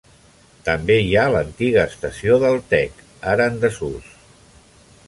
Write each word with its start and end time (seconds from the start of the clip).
També 0.69 0.95
hi 1.01 1.11
ha 1.17 1.25
l'antiga 1.35 1.83
estació 1.91 2.41
del 2.45 2.59
Tec, 2.73 3.05
ara 3.35 3.49
en 3.53 3.63
desús. 3.67 4.11